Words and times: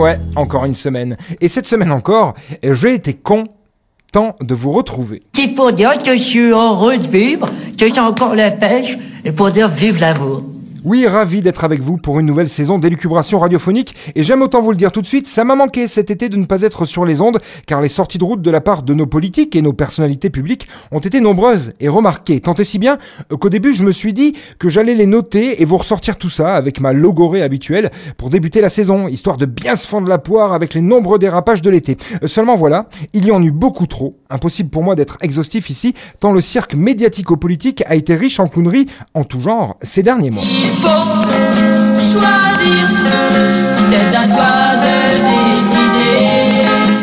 ouais, 0.00 0.18
encore 0.36 0.64
une 0.64 0.74
semaine. 0.74 1.16
Et 1.40 1.48
cette 1.48 1.66
semaine 1.66 1.92
encore, 1.92 2.34
j'ai 2.62 2.94
été 2.94 3.14
content 3.14 4.36
de 4.40 4.54
vous 4.54 4.72
retrouver. 4.72 5.22
C'est 5.32 5.54
pour 5.54 5.72
dire 5.72 5.96
que 5.98 6.12
je 6.12 6.22
suis 6.22 6.40
heureux 6.50 6.98
de 6.98 7.06
vivre, 7.06 7.48
que 7.78 7.86
j'ai 7.86 8.00
encore 8.00 8.34
la 8.34 8.50
pêche, 8.50 8.98
et 9.24 9.32
pour 9.32 9.50
dire 9.50 9.68
vive 9.68 10.00
l'amour. 10.00 10.42
Oui, 10.82 11.06
ravi 11.06 11.42
d'être 11.42 11.64
avec 11.64 11.82
vous 11.82 11.98
pour 11.98 12.20
une 12.20 12.26
nouvelle 12.26 12.48
saison 12.48 12.78
d'élucubration 12.78 13.38
radiophonique. 13.38 13.94
Et 14.14 14.22
j'aime 14.22 14.40
autant 14.40 14.62
vous 14.62 14.70
le 14.70 14.78
dire 14.78 14.92
tout 14.92 15.02
de 15.02 15.06
suite, 15.06 15.26
ça 15.26 15.44
m'a 15.44 15.54
manqué 15.54 15.88
cet 15.88 16.10
été 16.10 16.30
de 16.30 16.36
ne 16.36 16.46
pas 16.46 16.62
être 16.62 16.86
sur 16.86 17.04
les 17.04 17.20
ondes, 17.20 17.38
car 17.66 17.82
les 17.82 17.90
sorties 17.90 18.16
de 18.16 18.24
route 18.24 18.40
de 18.40 18.50
la 18.50 18.62
part 18.62 18.82
de 18.82 18.94
nos 18.94 19.04
politiques 19.04 19.54
et 19.56 19.60
nos 19.60 19.74
personnalités 19.74 20.30
publiques 20.30 20.68
ont 20.90 21.00
été 21.00 21.20
nombreuses 21.20 21.74
et 21.80 21.88
remarquées. 21.88 22.40
Tant 22.40 22.54
et 22.54 22.64
si 22.64 22.78
bien 22.78 22.96
qu'au 23.28 23.50
début, 23.50 23.74
je 23.74 23.84
me 23.84 23.92
suis 23.92 24.14
dit 24.14 24.32
que 24.58 24.70
j'allais 24.70 24.94
les 24.94 25.06
noter 25.06 25.60
et 25.60 25.66
vous 25.66 25.76
ressortir 25.76 26.16
tout 26.16 26.30
ça 26.30 26.54
avec 26.54 26.80
ma 26.80 26.94
logorée 26.94 27.42
habituelle 27.42 27.90
pour 28.16 28.30
débuter 28.30 28.62
la 28.62 28.70
saison, 28.70 29.06
histoire 29.06 29.36
de 29.36 29.46
bien 29.46 29.76
se 29.76 29.86
fendre 29.86 30.08
la 30.08 30.18
poire 30.18 30.54
avec 30.54 30.72
les 30.72 30.80
nombreux 30.80 31.18
dérapages 31.18 31.60
de 31.60 31.68
l'été. 31.68 31.98
Seulement 32.24 32.56
voilà, 32.56 32.88
il 33.12 33.26
y 33.26 33.32
en 33.32 33.42
eut 33.42 33.52
beaucoup 33.52 33.86
trop. 33.86 34.19
Impossible 34.30 34.70
pour 34.70 34.82
moi 34.82 34.94
d'être 34.94 35.18
exhaustif 35.20 35.70
ici, 35.70 35.94
tant 36.20 36.32
le 36.32 36.40
cirque 36.40 36.74
médiatico-politique 36.74 37.82
a 37.86 37.96
été 37.96 38.14
riche 38.14 38.40
en 38.40 38.46
clownerie 38.46 38.86
en 39.14 39.24
tout 39.24 39.40
genre 39.40 39.76
ces 39.82 40.02
derniers 40.02 40.30
mois. 40.30 40.44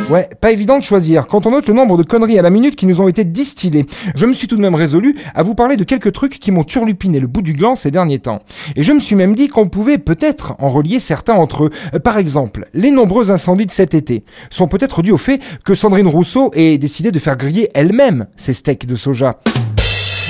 Ouais, 0.10 0.30
pas 0.40 0.52
évident 0.52 0.80
de 0.80 0.84
choisir 0.84 1.28
quand 1.28 1.46
on 1.48 1.52
note 1.52 1.68
le 1.68 1.74
nombre 1.74 1.98
de 1.98 2.04
conneries 2.04 2.40
à 2.40 2.42
la 2.42 2.50
minute 2.50 2.78
qui 2.78 2.86
nous 2.86 3.02
ont 3.02 3.10
été 3.10 3.26
distillées. 3.26 3.86
Je 4.16 4.26
me 4.26 4.34
suis 4.34 4.48
tout 4.48 4.56
de 4.56 4.62
même 4.62 4.74
résolu 4.74 5.18
à 5.36 5.44
vous 5.44 5.54
parler 5.54 5.76
de 5.76 5.84
quelques 5.84 6.14
trucs 6.14 6.40
qui 6.40 6.52
m'ont 6.52 6.64
turlupiné 6.64 7.20
le 7.20 7.28
bout 7.28 7.42
du 7.42 7.52
gland 7.52 7.76
ces 7.76 7.92
derniers 7.92 8.20
temps. 8.20 8.42
Et 8.78 8.84
je 8.84 8.94
me 8.94 9.02
suis 9.02 9.18
même 9.18 9.36
dit 9.36 9.50
qu'on 9.50 9.68
pouvait 9.68 9.98
peut-être 9.98 10.56
en 10.60 10.70
relier 10.70 11.02
certains 11.02 11.34
entre 11.34 11.66
eux. 11.66 11.72
Euh, 11.94 12.00
Par 12.00 12.18
exemple, 12.18 12.70
les 12.74 12.90
nombreux 12.92 13.32
incendies 13.32 13.66
de 13.66 13.72
cet 13.72 13.94
été 13.94 14.24
sont 14.50 14.70
peut-être 14.70 15.02
dus 15.02 15.12
au 15.12 15.18
fait 15.18 15.42
que 15.66 15.74
Sandrine 15.74 16.08
Rousseau 16.08 16.52
ait 16.54 16.78
décidé 16.78 17.12
de 17.12 17.20
faire 17.20 17.36
griller 17.36 17.70
elle-même 17.74 18.28
ses 18.38 18.54
steaks 18.54 18.86
de 18.86 18.96
soja. 18.96 19.42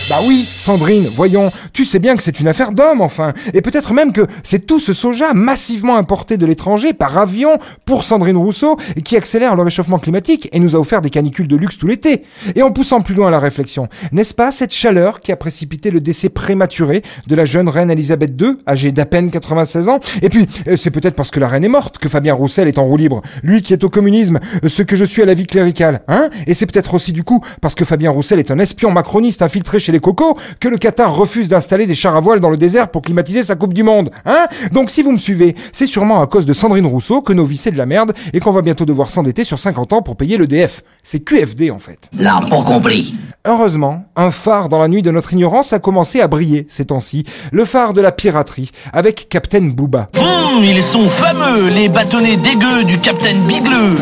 Bah 0.10 0.20
oui, 0.26 0.48
Sandrine, 0.48 1.10
voyons, 1.14 1.52
tu 1.74 1.84
sais 1.84 2.00
bien 2.00 2.16
que 2.16 2.24
c'est 2.24 2.40
une 2.40 2.48
affaire 2.48 2.72
d'homme, 2.72 3.02
enfin. 3.02 3.34
Et 3.54 3.60
peut-être 3.60 3.94
même 3.94 4.14
que 4.14 4.26
c'est 4.42 4.66
tout 4.66 4.80
ce 4.80 4.94
soja 4.94 5.34
massivement 5.34 5.98
importé 5.98 6.38
de 6.38 6.46
l'étranger 6.46 6.94
par 6.94 7.18
avion 7.18 7.58
pour 7.84 8.06
Sandrine 8.06 8.38
Rousseau 8.38 8.78
qui 9.04 9.18
accélère 9.18 9.58
le 9.58 9.64
réchauffement 9.64 10.00
climatique 10.00 10.48
et 10.54 10.62
nous 10.62 10.78
a 10.78 10.80
offert 10.80 11.02
des 11.02 11.10
canicules 11.10 11.50
de 11.50 11.58
luxe 11.58 11.78
tout 11.78 11.88
l'été. 11.88 12.24
Et 12.56 12.62
en 12.64 12.72
poussant 12.72 13.02
plus 13.02 13.16
loin 13.16 13.30
la 13.30 13.40
réflexion, 13.40 13.90
n'est-ce 14.14 14.34
pas 14.34 14.54
cette 14.54 14.74
chaleur 14.74 15.20
qui 15.20 15.34
a 15.34 15.36
précipité 15.36 15.92
le 15.92 16.00
décès 16.00 16.30
prématuré 16.30 17.04
de 17.28 17.36
la 17.36 17.44
jeune 17.44 17.68
reine 17.68 17.92
Elisabeth 17.92 18.32
II, 18.42 18.54
âgée 18.66 18.94
d'à 18.94 19.06
peine 19.06 19.30
96 19.30 19.90
ans? 19.90 20.00
Et 20.22 20.30
puis, 20.30 20.48
euh, 20.70 20.78
c'est 20.78 20.92
peut-être 20.92 21.16
parce 21.16 21.32
que 21.32 21.42
la 21.42 21.50
reine 21.50 21.66
est 21.66 21.70
morte 21.70 21.98
que 21.98 22.08
Fabien 22.08 22.34
Roussel 22.34 22.70
est 22.70 22.78
en 22.78 22.86
roue 22.86 22.96
libre. 22.96 23.22
Lui 23.44 23.62
qui 23.62 23.74
est 23.74 23.84
au 23.84 23.90
communisme, 23.90 24.40
euh, 24.64 24.70
ce 24.70 24.84
que 24.84 24.96
je 24.96 25.04
suis 25.04 25.22
à 25.22 25.26
la 25.26 25.34
vie 25.34 25.48
cléricale, 25.48 26.04
hein? 26.08 26.30
Et 26.46 26.54
c'est 26.54 26.66
peut-être 26.66 26.94
aussi 26.94 27.12
du 27.12 27.26
coup 27.26 27.44
parce 27.60 27.76
que 27.76 27.84
Fabien 27.84 28.12
Roussel 28.12 28.40
est 28.40 28.52
un 28.52 28.60
espion 28.60 28.90
macroniste 28.90 29.42
infiltré 29.42 29.80
chez 29.80 29.92
les 29.92 29.97
cocos 30.00 30.38
que 30.60 30.68
le 30.68 30.78
Qatar 30.78 31.16
refuse 31.16 31.50
d'installer 31.50 31.86
des 31.86 31.96
chars 31.96 32.16
à 32.16 32.20
voile 32.20 32.40
dans 32.40 32.50
le 32.50 32.58
désert 32.58 32.90
pour 32.90 33.02
climatiser 33.02 33.44
sa 33.44 33.56
Coupe 33.56 33.74
du 33.74 33.84
Monde, 33.84 34.12
hein? 34.26 34.48
Donc 34.72 34.90
si 34.90 35.02
vous 35.02 35.12
me 35.12 35.18
suivez, 35.18 35.56
c'est 35.72 35.88
sûrement 35.88 36.22
à 36.22 36.28
cause 36.28 36.46
de 36.46 36.54
Sandrine 36.54 36.86
Rousseau 36.86 37.22
que 37.22 37.34
nos 37.34 37.46
vies 37.46 37.58
c'est 37.58 37.72
de 37.72 37.78
la 37.78 37.86
merde 37.86 38.14
et 38.34 38.40
qu'on 38.40 38.52
va 38.52 38.62
bientôt 38.62 38.86
devoir 38.86 39.10
s'endetter 39.10 39.44
sur 39.44 39.60
50 39.60 39.94
ans 39.94 40.02
pour 40.02 40.16
payer 40.16 40.38
le 40.38 40.48
DF. 40.48 40.84
C'est 41.04 41.20
QFD 41.20 41.72
en 41.72 41.80
fait. 41.80 42.10
Là, 42.18 42.42
pas 42.50 42.62
compris. 42.62 43.16
Heureusement, 43.46 44.06
un 44.16 44.32
phare 44.32 44.70
dans 44.70 44.80
la 44.80 44.88
nuit 44.88 45.02
de 45.02 45.12
notre 45.12 45.34
ignorance 45.34 45.74
a 45.74 45.80
commencé 45.80 46.22
à 46.22 46.28
briller 46.28 46.66
ces 46.70 46.86
temps-ci. 46.86 47.24
Le 47.52 47.66
phare 47.66 47.94
de 47.94 48.02
la 48.02 48.12
piraterie, 48.12 48.72
avec 48.94 49.28
Captain 49.30 49.62
Booba. 49.62 50.10
Hum, 50.18 50.64
ils 50.64 50.84
sont 50.84 51.08
fameux, 51.08 51.70
les 51.76 51.90
bâtonnets 51.90 52.38
dégueux 52.38 52.84
du 52.86 53.00
Capitaine 53.00 53.42
Bigleux. 53.48 53.98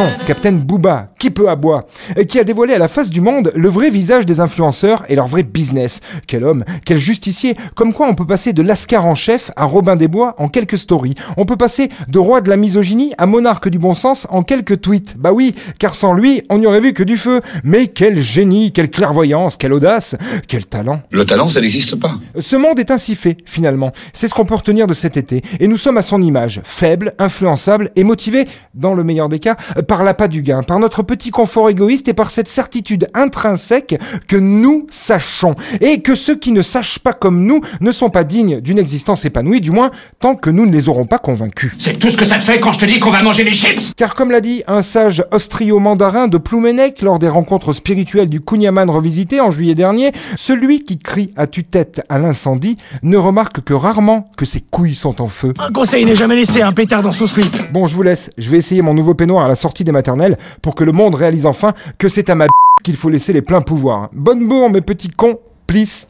Non, 0.00 0.06
Captain 0.26 0.52
Booba, 0.52 1.08
qui 1.18 1.30
peut 1.30 1.50
aboie, 1.50 1.86
qui 2.26 2.38
a 2.38 2.44
dévoilé 2.44 2.72
à 2.72 2.78
la 2.78 2.88
face 2.88 3.10
du 3.10 3.20
monde 3.20 3.52
le 3.54 3.68
vrai 3.68 3.90
visage 3.90 4.24
des 4.24 4.40
influenceurs 4.40 5.04
et 5.10 5.14
leur 5.14 5.26
vrai 5.26 5.42
business. 5.42 6.00
Quel 6.26 6.42
homme, 6.42 6.64
quel 6.86 6.96
justicier, 6.96 7.54
comme 7.74 7.92
quoi 7.92 8.08
on 8.08 8.14
peut 8.14 8.26
passer 8.26 8.54
de 8.54 8.62
Lascar 8.62 9.04
en 9.04 9.14
chef 9.14 9.50
à 9.56 9.66
Robin 9.66 9.96
des 9.96 10.08
Bois 10.08 10.36
en 10.38 10.48
quelques 10.48 10.78
stories. 10.78 11.16
On 11.36 11.44
peut 11.44 11.58
passer 11.58 11.90
de 12.08 12.18
roi 12.18 12.40
de 12.40 12.48
la 12.48 12.56
misogynie 12.56 13.12
à 13.18 13.26
monarque 13.26 13.68
du 13.68 13.78
bon 13.78 13.92
sens 13.92 14.26
en 14.30 14.42
quelques 14.42 14.80
tweets. 14.80 15.18
Bah 15.18 15.32
oui, 15.34 15.54
car 15.78 15.94
sans 15.94 16.14
lui, 16.14 16.44
on 16.48 16.56
n'y 16.56 16.66
aurait 16.66 16.80
vu 16.80 16.94
que 16.94 17.02
du 17.02 17.18
feu. 17.18 17.42
Mais 17.62 17.88
quel 17.88 18.22
génie, 18.22 18.72
quelle 18.72 18.88
clairvoyance, 18.88 19.58
quelle 19.58 19.74
audace, 19.74 20.16
quel 20.48 20.64
talent. 20.64 21.02
Le 21.10 21.26
talent, 21.26 21.48
ça 21.48 21.60
n'existe 21.60 21.96
pas. 21.96 22.14
Ce 22.38 22.56
monde 22.56 22.78
est 22.78 22.90
ainsi 22.90 23.16
fait, 23.16 23.36
finalement. 23.44 23.92
C'est 24.14 24.28
ce 24.28 24.32
qu'on 24.32 24.46
peut 24.46 24.54
retenir 24.54 24.86
de 24.86 24.94
cet 24.94 25.18
été. 25.18 25.42
Et 25.58 25.68
nous 25.68 25.76
sommes 25.76 25.98
à 25.98 26.02
son 26.02 26.22
image, 26.22 26.62
faible, 26.64 27.12
influençable 27.18 27.90
et 27.96 28.02
motivé, 28.02 28.48
dans 28.72 28.94
le 28.94 29.04
meilleur 29.04 29.28
des 29.28 29.40
cas, 29.40 29.58
par 29.90 30.04
l'appât 30.04 30.28
du 30.28 30.42
gain, 30.42 30.62
par 30.62 30.78
notre 30.78 31.02
petit 31.02 31.30
confort 31.32 31.68
égoïste 31.68 32.06
et 32.06 32.14
par 32.14 32.30
cette 32.30 32.46
certitude 32.46 33.08
intrinsèque 33.12 33.98
que 34.28 34.36
nous 34.36 34.86
sachons. 34.88 35.56
Et 35.80 36.00
que 36.00 36.14
ceux 36.14 36.36
qui 36.36 36.52
ne 36.52 36.62
sachent 36.62 37.00
pas 37.00 37.12
comme 37.12 37.42
nous 37.42 37.60
ne 37.80 37.90
sont 37.90 38.08
pas 38.08 38.22
dignes 38.22 38.60
d'une 38.60 38.78
existence 38.78 39.24
épanouie, 39.24 39.60
du 39.60 39.72
moins 39.72 39.90
tant 40.20 40.36
que 40.36 40.48
nous 40.48 40.64
ne 40.64 40.70
les 40.70 40.88
aurons 40.88 41.06
pas 41.06 41.18
convaincus. 41.18 41.72
C'est 41.76 41.98
tout 41.98 42.08
ce 42.08 42.16
que 42.16 42.24
ça 42.24 42.38
te 42.38 42.44
fait 42.44 42.60
quand 42.60 42.72
je 42.72 42.78
te 42.78 42.84
dis 42.84 43.00
qu'on 43.00 43.10
va 43.10 43.24
manger 43.24 43.42
des 43.42 43.52
chips 43.52 43.92
Car 43.96 44.14
comme 44.14 44.30
l'a 44.30 44.40
dit 44.40 44.62
un 44.68 44.82
sage 44.82 45.24
austrio-mandarin 45.32 46.28
de 46.28 46.38
Ploumenec 46.38 47.02
lors 47.02 47.18
des 47.18 47.28
rencontres 47.28 47.72
spirituelles 47.72 48.28
du 48.28 48.40
Kunyaman 48.40 48.88
revisité 48.90 49.40
en 49.40 49.50
juillet 49.50 49.74
dernier, 49.74 50.12
celui 50.36 50.84
qui 50.84 51.00
crie 51.00 51.32
à 51.36 51.48
tue-tête 51.48 52.00
à 52.08 52.20
l'incendie 52.20 52.76
ne 53.02 53.16
remarque 53.16 53.62
que 53.62 53.74
rarement 53.74 54.30
que 54.36 54.44
ses 54.44 54.60
couilles 54.60 54.94
sont 54.94 55.20
en 55.20 55.26
feu. 55.26 55.52
Un 55.58 55.72
conseil 55.72 56.04
n'est 56.04 56.14
jamais 56.14 56.36
laissé 56.36 56.62
un 56.62 56.70
pétard 56.70 57.02
dans 57.02 57.10
son 57.10 57.26
slip. 57.26 57.72
Bon, 57.72 57.88
je 57.88 57.96
vous 57.96 58.04
laisse, 58.04 58.30
je 58.38 58.48
vais 58.50 58.58
essayer 58.58 58.82
mon 58.82 58.94
nouveau 58.94 59.14
peignoir 59.14 59.46
à 59.46 59.48
la 59.48 59.56
sortie 59.56 59.79
des 59.84 59.92
maternelles 59.92 60.38
pour 60.62 60.74
que 60.74 60.84
le 60.84 60.92
monde 60.92 61.14
réalise 61.14 61.46
enfin 61.46 61.74
que 61.98 62.08
c'est 62.08 62.30
à 62.30 62.34
ma 62.34 62.46
qu'il 62.82 62.96
faut 62.96 63.10
laisser 63.10 63.34
les 63.34 63.42
pleins 63.42 63.60
pouvoirs. 63.60 64.08
Bonne 64.14 64.48
bourre, 64.48 64.70
mes 64.70 64.80
petits 64.80 65.10
cons, 65.10 65.38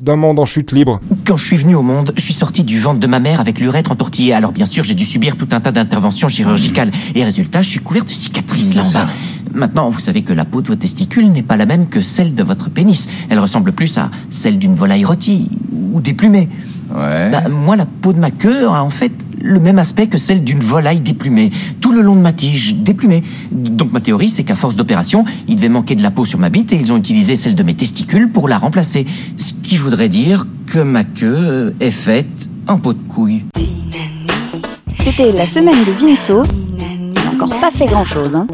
d'un 0.01 0.17
monde 0.17 0.39
en 0.39 0.47
chute 0.47 0.73
libre. 0.73 1.01
Quand 1.27 1.37
je 1.37 1.45
suis 1.45 1.57
venu 1.59 1.75
au 1.75 1.83
monde, 1.83 2.15
je 2.17 2.23
suis 2.23 2.33
sorti 2.33 2.65
du 2.65 2.81
ventre 2.81 2.99
de 2.99 3.07
ma 3.07 3.21
mère 3.21 3.41
avec 3.41 3.61
l'urètre 3.61 3.93
entortillé. 3.93 4.33
Alors 4.33 4.53
bien 4.53 4.65
sûr, 4.65 4.85
j'ai 4.85 4.95
dû 4.95 5.05
subir 5.05 5.37
tout 5.37 5.49
un 5.51 5.61
tas 5.61 5.71
d'interventions 5.71 6.29
chirurgicales. 6.29 6.91
Et 7.15 7.23
résultat, 7.25 7.61
je 7.61 7.69
suis 7.69 7.81
couvert 7.81 8.07
de 8.07 8.09
cicatrices 8.09 8.75
là 8.75 8.85
en 8.85 8.91
bas. 8.91 9.07
Maintenant, 9.53 9.91
vous 9.91 9.99
savez 9.99 10.23
que 10.23 10.33
la 10.33 10.47
peau 10.47 10.63
de 10.63 10.69
vos 10.69 10.77
testicules 10.77 11.31
n'est 11.31 11.43
pas 11.43 11.59
la 11.59 11.67
même 11.67 11.89
que 11.89 12.01
celle 12.01 12.35
de 12.35 12.43
votre 12.43 12.71
pénis. 12.71 13.09
Elle 13.29 13.39
ressemble 13.39 13.73
plus 13.73 13.99
à 13.99 14.11
celle 14.31 14.59
d'une 14.59 14.75
volaille 14.75 15.05
rôtie 15.05 15.51
ou 15.73 16.01
déplumée. 16.01 16.49
Ouais. 16.95 17.31
Bah, 17.31 17.49
moi, 17.49 17.77
la 17.77 17.87
peau 17.87 18.13
de 18.13 18.19
ma 18.19 18.31
queue 18.31 18.67
a 18.67 18.83
en 18.83 18.91
fait 18.91 19.13
le 19.43 19.61
même 19.61 19.79
aspect 19.79 20.07
que 20.07 20.19
celle 20.19 20.45
d'une 20.45 20.61
volaille 20.61 21.01
déplumée, 21.01 21.51
tout 21.81 21.93
le 21.93 22.03
long 22.03 22.15
de 22.15 22.21
ma 22.21 22.33
tige 22.33 22.77
déplumée. 22.77 23.23
Donc 23.51 23.93
ma 23.93 24.01
théorie, 24.01 24.29
c'est 24.29 24.45
qu'à 24.45 24.57
force 24.57 24.77
d'opération, 24.77 25.25
il 25.49 25.57
devait 25.57 25.69
manquer 25.69 25.95
de 25.95 26.03
la 26.03 26.11
peau 26.11 26.25
sur 26.25 26.39
ma 26.39 26.51
bite 26.51 26.73
et 26.73 26.77
ils 26.77 26.93
ont 26.93 26.97
utilisé 26.97 27.37
celle 27.37 27.55
de 27.55 27.63
mes 27.63 27.75
testicules 27.75 28.31
pour 28.31 28.49
la 28.49 28.59
remplacer. 28.59 29.07
Ce 29.37 29.53
qui 29.63 29.77
voudrait 29.77 30.09
dire 30.09 30.47
que 30.67 30.81
ma 30.81 31.05
queue 31.05 31.75
est 31.81 31.91
faite 31.91 32.49
en 32.67 32.79
peau 32.79 32.93
de 32.93 33.03
couille. 33.03 33.45
C'était 35.03 35.33
la 35.33 35.47
semaine 35.47 35.85
de 35.85 35.93
Vinceau. 35.93 36.43
Il 36.71 37.15
n'a 37.15 37.31
encore 37.33 37.61
pas 37.61 37.71
fait 37.71 37.87
grand 37.87 38.05
chose. 38.05 38.35
Hein. 38.37 38.47